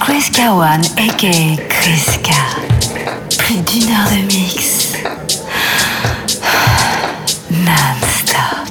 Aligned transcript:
Kreska 0.00 0.52
One, 0.52 0.84
aka 0.96 1.56
Kreska. 1.68 2.34
Plus 3.38 3.60
d'une 3.62 3.90
heure 3.90 4.10
de 4.10 4.22
mix. 4.26 4.92
Non-stop. 7.50 8.68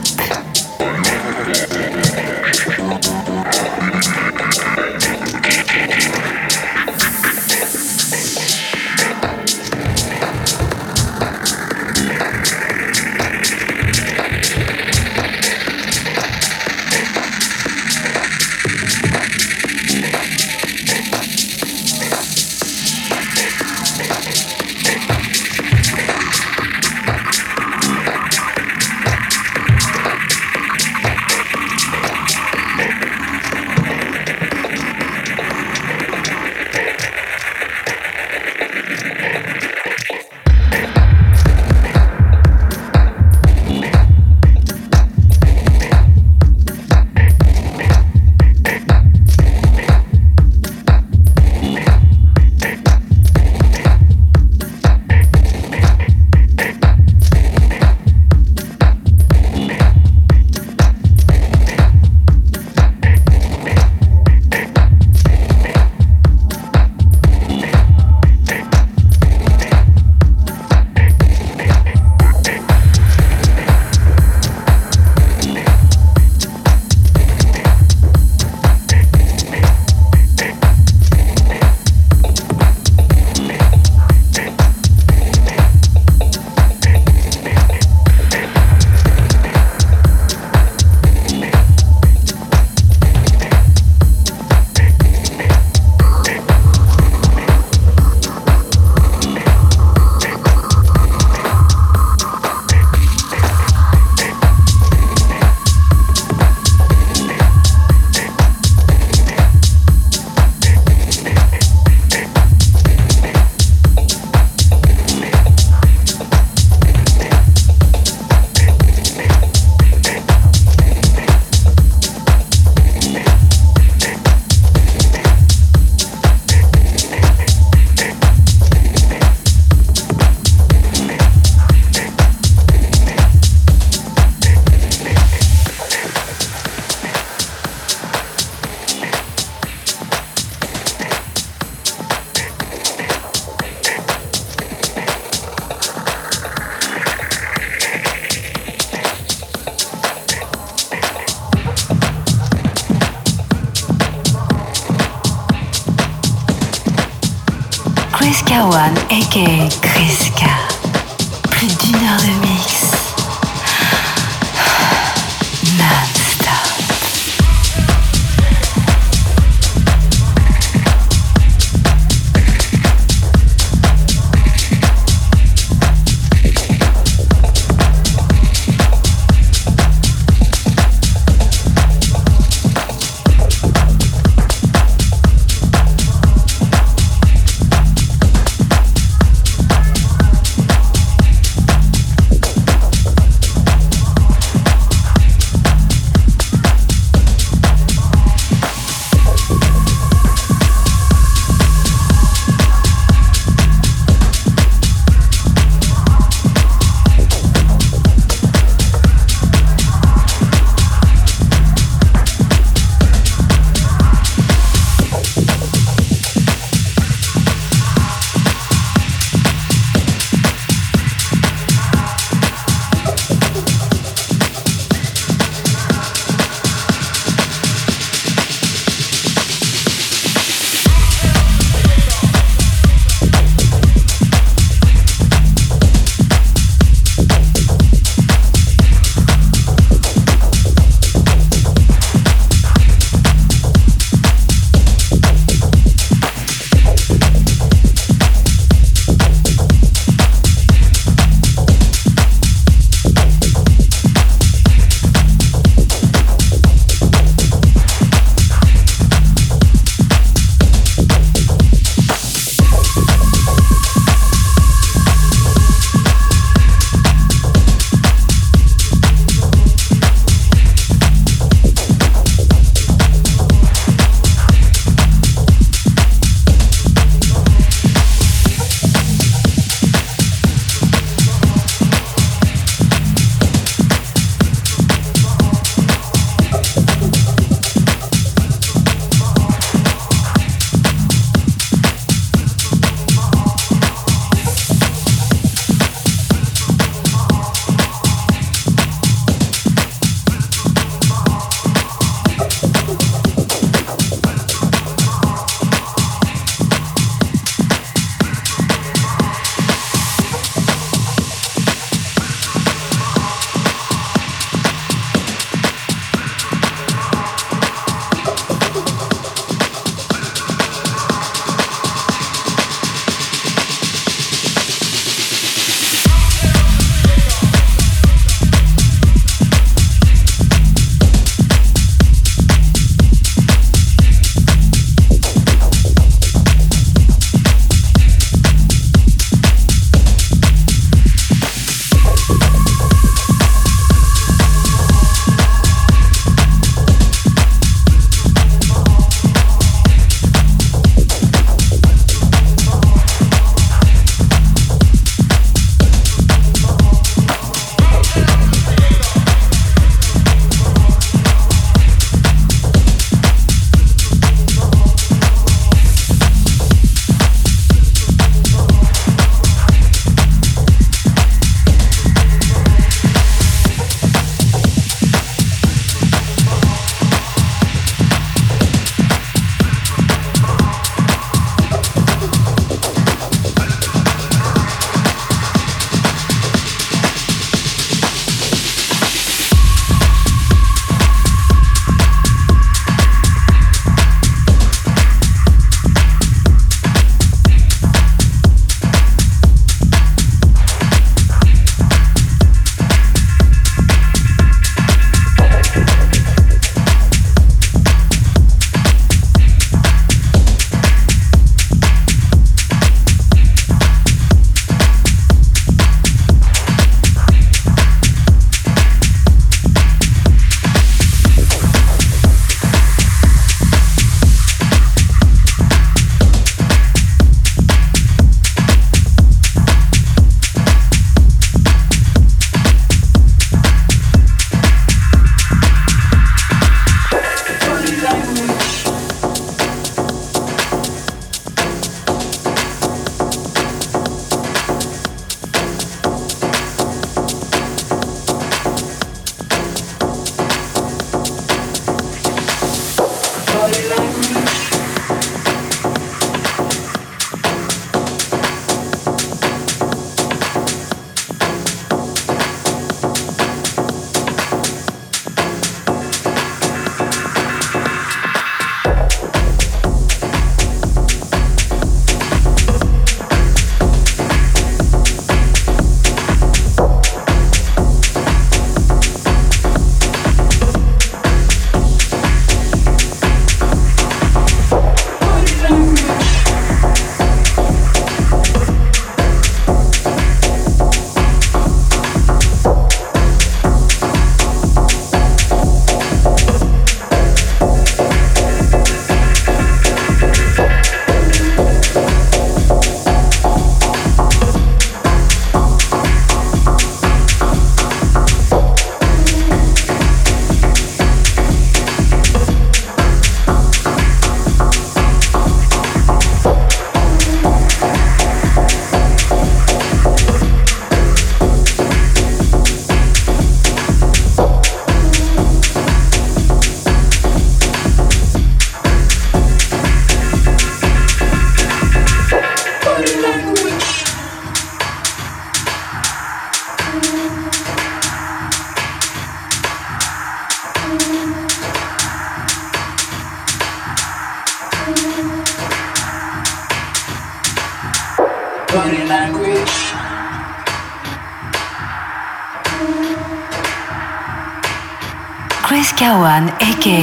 One, 556.38 556.50
aka. 556.60 556.98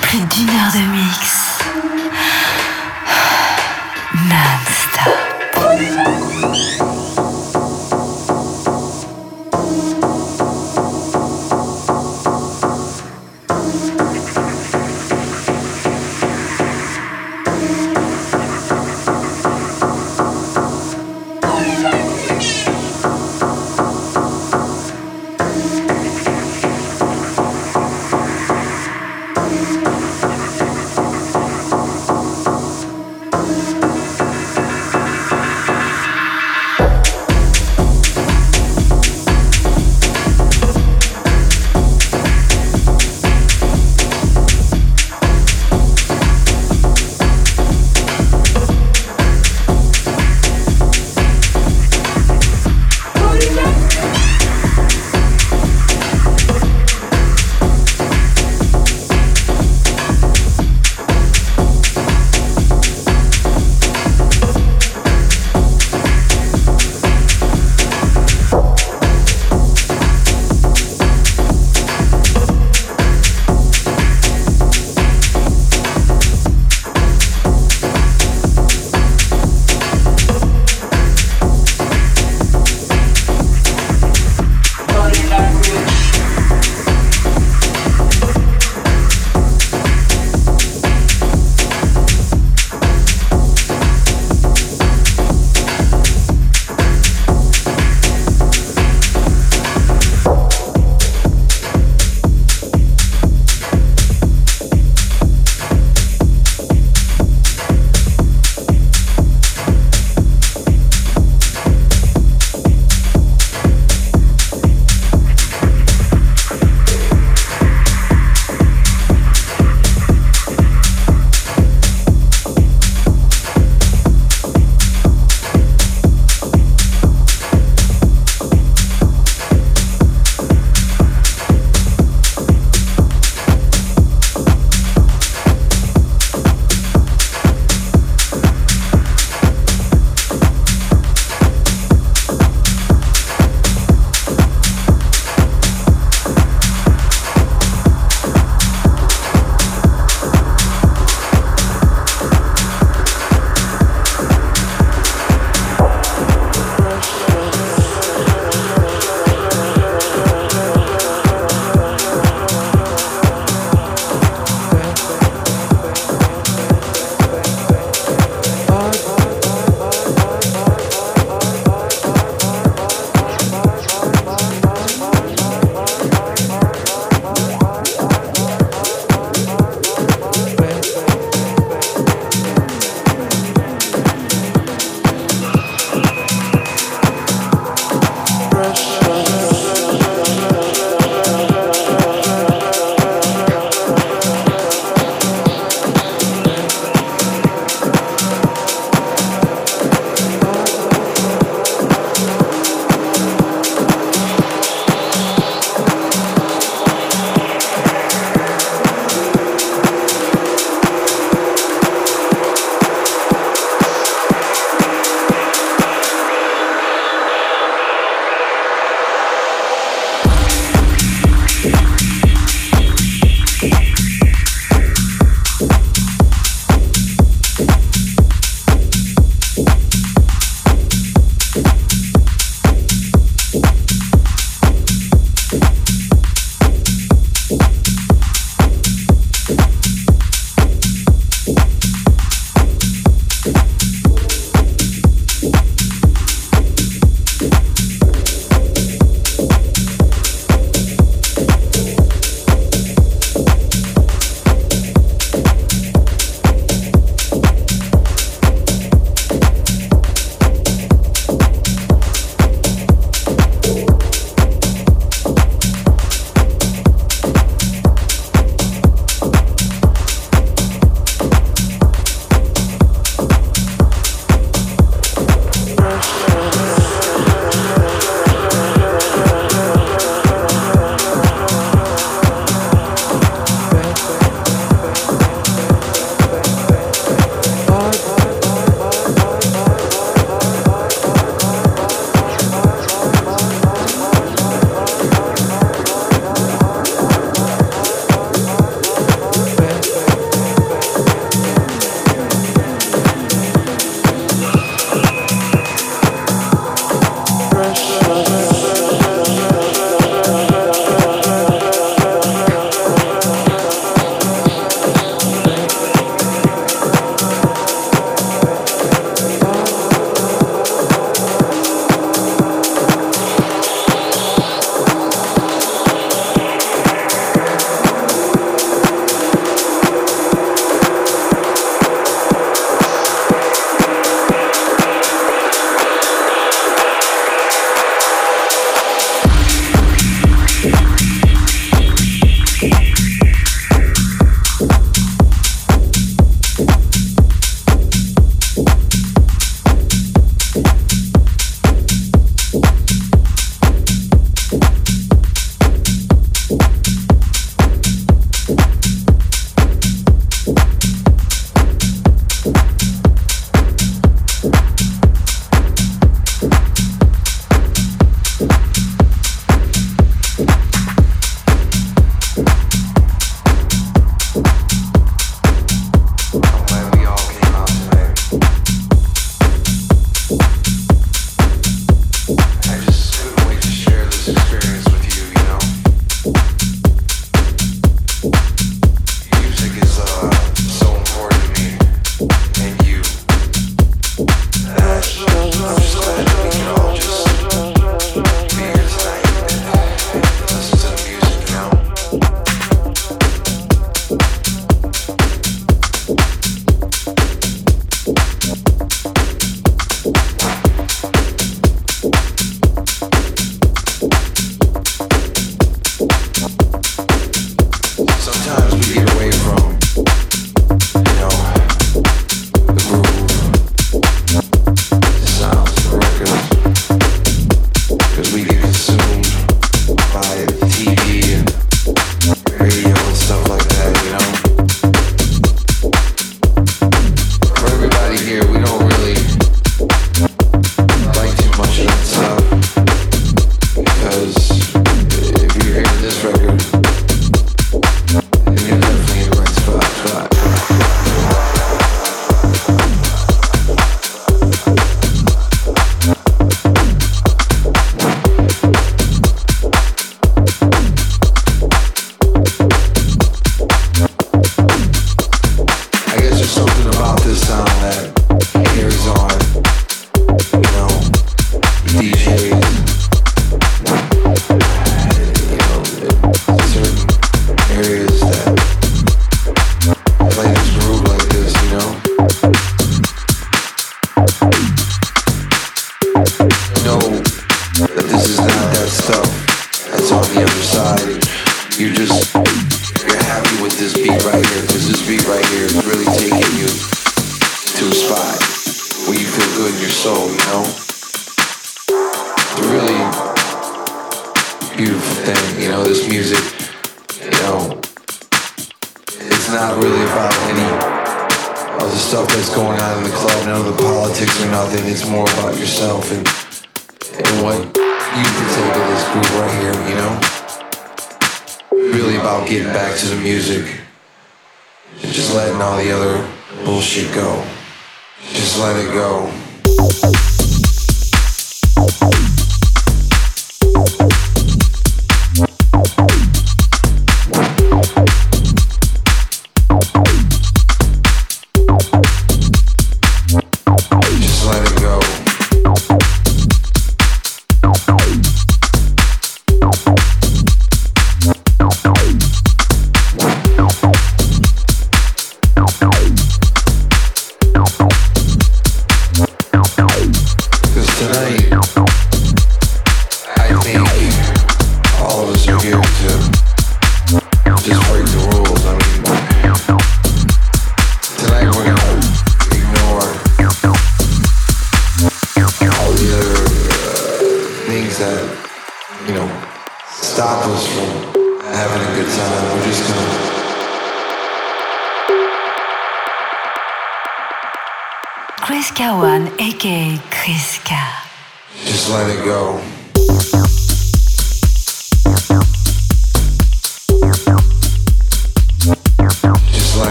Plus 0.00 0.18
d'une 0.18 0.48
heure 0.48 0.72
de 0.72 0.82
mix. 0.96 1.27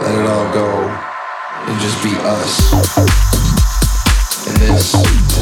let 0.00 0.14
it 0.14 0.26
all 0.26 0.52
go, 0.52 0.68
and 1.66 1.80
just 1.80 2.02
be 2.02 2.14
us. 2.22 2.72
And 4.46 4.56
this. 4.58 5.37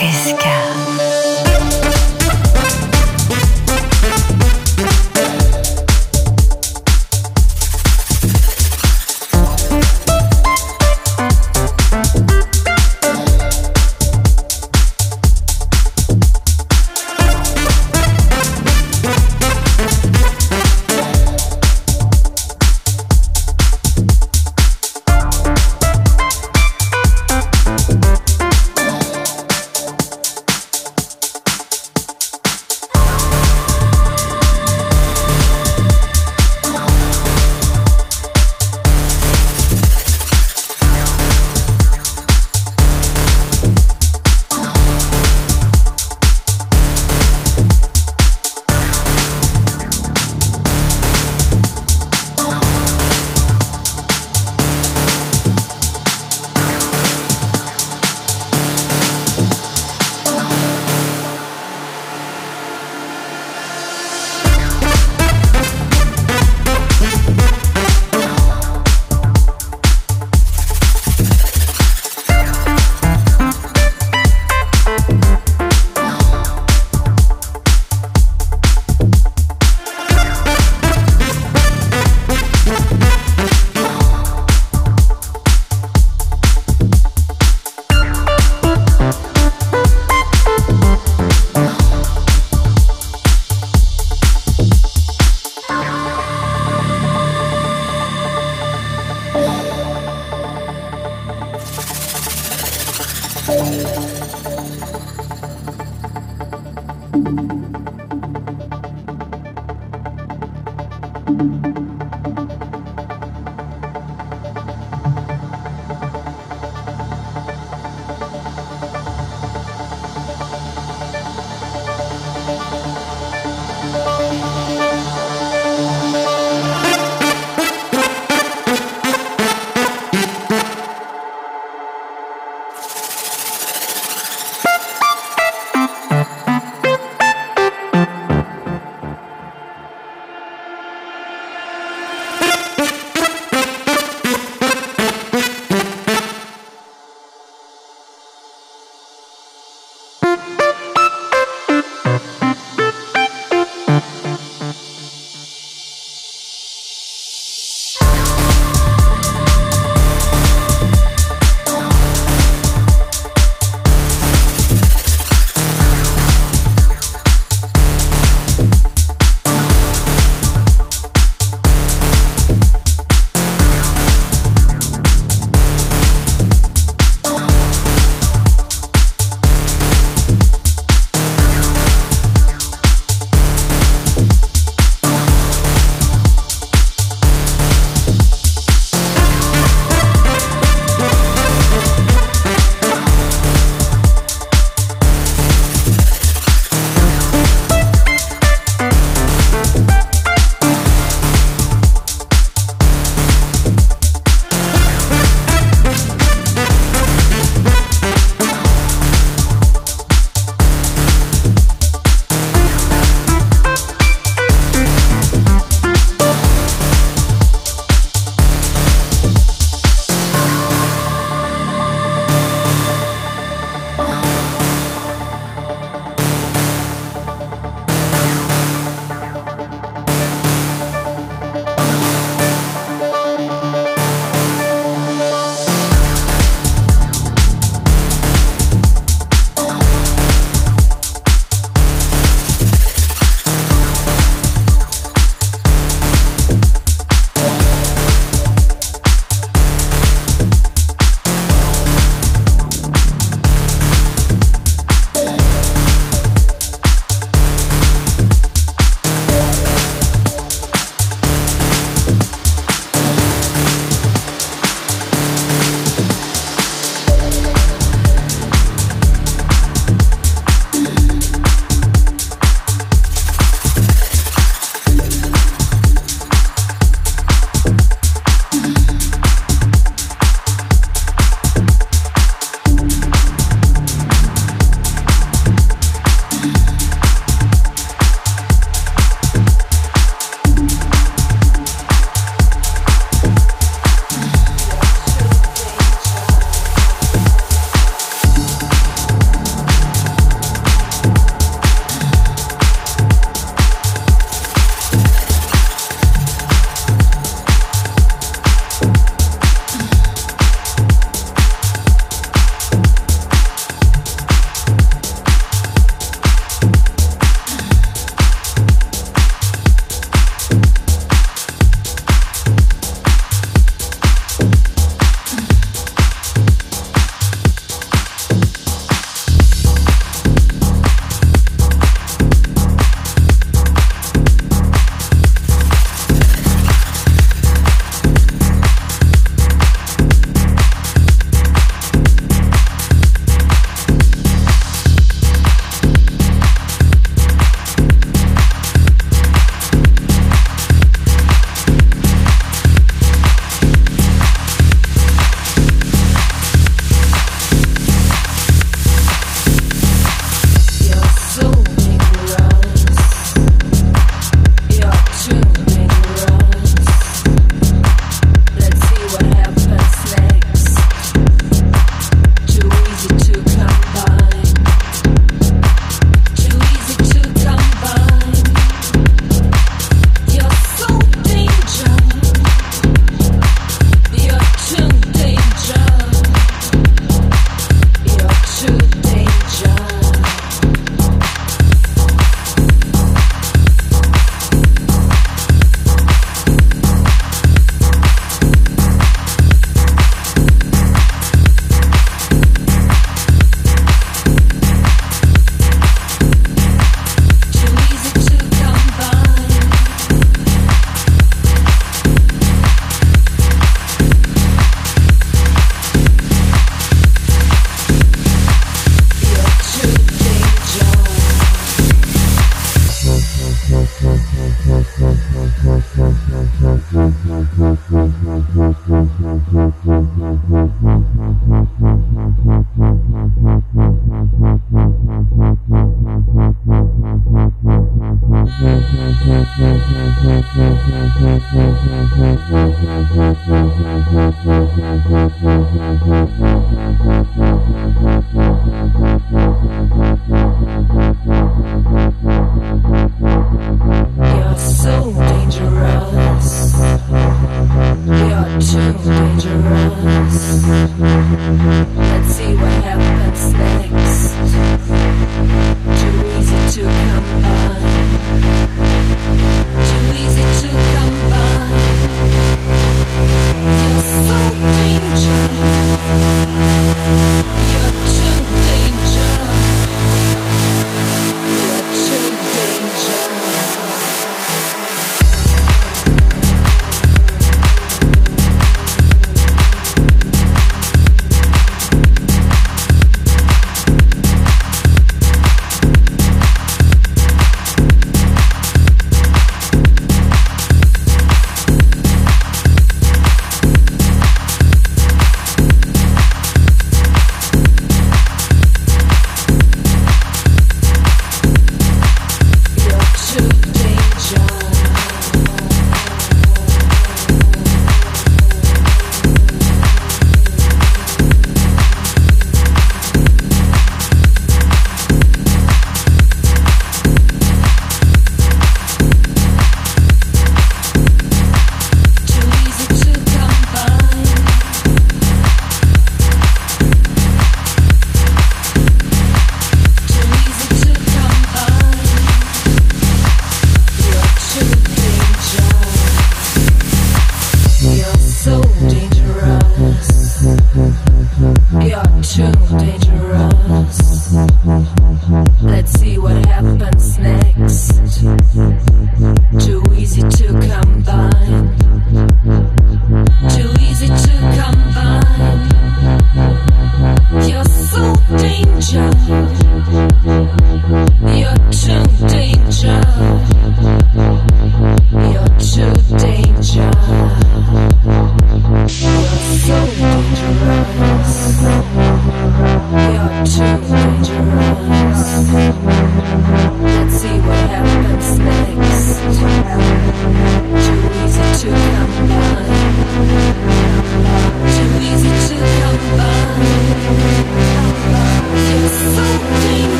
Aka 0.00 0.57